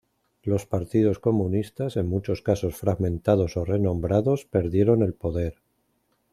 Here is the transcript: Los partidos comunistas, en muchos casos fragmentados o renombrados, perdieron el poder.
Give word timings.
Los 0.41 0.65
partidos 0.65 1.19
comunistas, 1.19 1.95
en 1.95 2.07
muchos 2.09 2.41
casos 2.41 2.75
fragmentados 2.75 3.55
o 3.55 3.65
renombrados, 3.65 4.45
perdieron 4.45 5.03
el 5.03 5.13
poder. 5.13 5.59